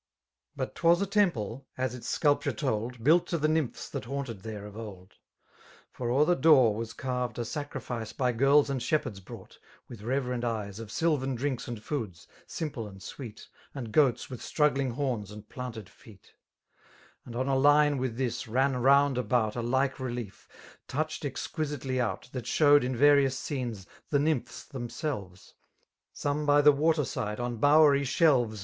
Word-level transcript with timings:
But 0.55 0.73
'twas 0.73 0.99
a 1.03 1.05
temple, 1.05 1.67
as 1.77 1.93
its 1.93 2.09
aeulptnre 2.17 2.57
told. 2.57 3.03
Built 3.03 3.27
to 3.27 3.37
the 3.37 3.47
Nymphs 3.47 3.87
that 3.89 4.05
haunted 4.05 4.41
there 4.41 4.65
of 4.65 4.75
old) 4.75 5.13
For 5.93 6.09
o*er 6.09 6.25
the 6.25 6.35
door 6.35 6.73
was 6.73 6.91
carved 6.91 7.37
a 7.37 7.43
sacrifioe 7.43 8.17
By 8.17 8.31
girls 8.31 8.67
and 8.71 8.81
shepherds 8.81 9.19
brought, 9.19 9.59
with 9.87 10.01
reverend 10.01 10.43
eyes. 10.43 10.79
Of 10.79 10.91
sylvan 10.91 11.35
drinks 11.35 11.67
and 11.67 11.83
foods, 11.83 12.27
simple 12.47 12.87
and 12.87 12.99
sweet. 12.99 13.47
And 13.75 13.91
goats 13.91 14.27
with 14.27 14.41
struggling 14.41 14.89
horns 14.89 15.29
and 15.29 15.47
planted 15.47 15.87
feet> 15.87 16.33
And 17.23 17.35
on 17.35 17.47
a 17.47 17.55
line 17.55 17.99
with 17.99 18.17
this 18.17 18.47
ran 18.47 18.75
round 18.77 19.19
about 19.19 19.55
A 19.55 19.61
like 19.61 19.99
relief, 19.99 20.49
touched 20.87 21.25
exquisitely 21.25 22.01
out. 22.01 22.27
That 22.31 22.47
shewed, 22.47 22.83
in 22.83 22.95
various 22.95 23.37
scenes, 23.37 23.85
the 24.09 24.17
nymphs 24.17 24.63
them*^ 24.63 24.89
selves 24.89 25.53
$ 25.53 25.53
Some 26.11 26.47
by 26.47 26.61
the 26.61 26.71
water 26.71 27.05
side 27.05 27.39
on 27.39 27.57
bowery 27.57 28.03
shelves 28.03 28.59